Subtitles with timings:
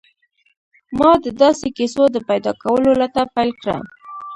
[0.97, 3.77] ما د داسې کيسو د پيدا کولو لټه پيل کړه.